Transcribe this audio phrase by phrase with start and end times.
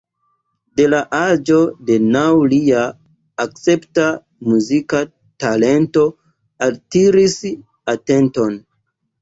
[0.79, 1.57] De la aĝo
[1.89, 2.85] de naŭ lia
[3.45, 4.07] escepta
[4.55, 5.03] muzika
[5.45, 6.07] talento
[6.69, 7.37] altiris
[7.97, 8.61] atenton.